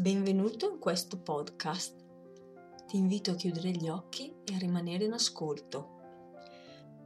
[0.00, 1.96] Benvenuto in questo podcast.
[2.86, 5.96] Ti invito a chiudere gli occhi e a rimanere in ascolto.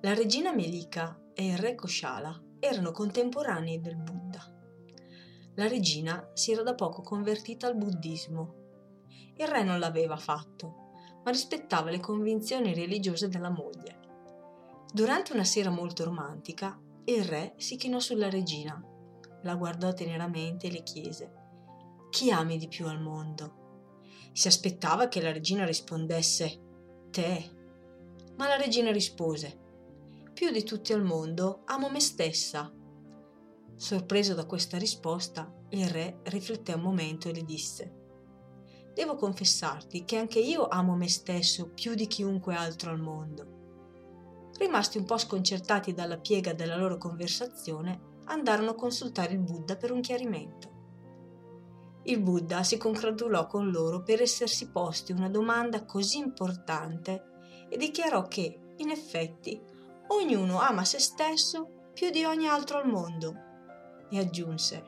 [0.00, 4.42] La regina Melika e il re Koshala erano contemporanei del Buddha.
[5.56, 8.54] La regina si era da poco convertita al buddismo.
[9.36, 10.92] Il re non l'aveva fatto,
[11.24, 14.00] ma rispettava le convinzioni religiose della moglie.
[14.90, 18.82] Durante una sera molto romantica, il re si chinò sulla regina,
[19.42, 21.37] la guardò teneramente e le chiese
[22.10, 24.30] chi ami di più al mondo?
[24.32, 26.60] Si aspettava che la regina rispondesse
[27.10, 27.50] te,
[28.36, 29.66] ma la regina rispose
[30.38, 32.72] più di tutti al mondo amo me stessa.
[33.74, 37.92] Sorpreso da questa risposta, il re rifletté un momento e le disse
[38.94, 44.50] Devo confessarti che anche io amo me stesso più di chiunque altro al mondo.
[44.58, 49.90] Rimasti un po' sconcertati dalla piega della loro conversazione, andarono a consultare il Buddha per
[49.90, 50.77] un chiarimento.
[52.08, 58.26] Il Buddha si congratulò con loro per essersi posti una domanda così importante e dichiarò
[58.26, 59.60] che, in effetti,
[60.06, 63.34] ognuno ama se stesso più di ogni altro al mondo.
[64.10, 64.82] E aggiunse,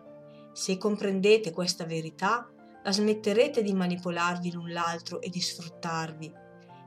[0.54, 2.48] se comprendete questa verità,
[2.82, 6.32] la smetterete di manipolarvi l'un l'altro e di sfruttarvi.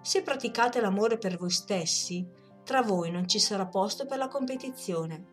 [0.01, 2.27] Se praticate l'amore per voi stessi,
[2.63, 5.27] tra voi non ci sarà posto per la competizione.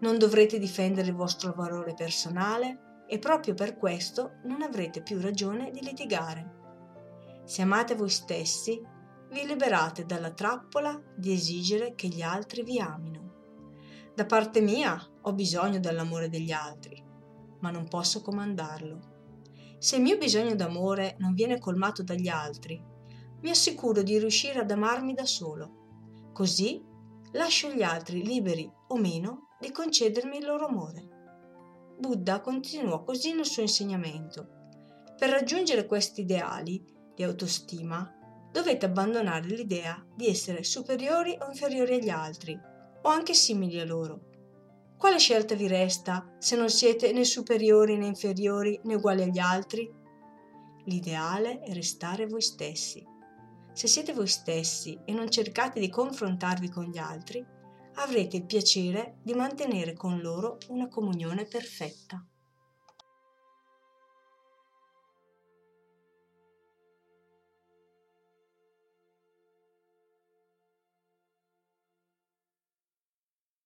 [0.00, 5.72] Non dovrete difendere il vostro valore personale, e proprio per questo non avrete più ragione
[5.72, 6.58] di litigare.
[7.44, 8.80] Se amate voi stessi,
[9.32, 14.12] vi liberate dalla trappola di esigere che gli altri vi amino.
[14.14, 17.02] Da parte mia ho bisogno dell'amore degli altri,
[17.58, 19.00] ma non posso comandarlo.
[19.78, 22.80] Se il mio bisogno d'amore non viene colmato dagli altri,
[23.40, 26.30] mi assicuro di riuscire ad amarmi da solo.
[26.32, 26.80] Così
[27.32, 31.09] lascio gli altri liberi o meno di concedermi il loro amore.
[32.00, 34.48] Buddha continuò così nel suo insegnamento.
[35.18, 36.82] Per raggiungere questi ideali
[37.14, 38.10] di autostima
[38.50, 42.58] dovete abbandonare l'idea di essere superiori o inferiori agli altri,
[43.02, 44.28] o anche simili a loro.
[44.96, 49.90] Quale scelta vi resta se non siete né superiori né inferiori né uguali agli altri?
[50.84, 53.06] L'ideale è restare voi stessi.
[53.72, 57.46] Se siete voi stessi e non cercate di confrontarvi con gli altri,
[58.02, 62.24] avrete il piacere di mantenere con loro una comunione perfetta.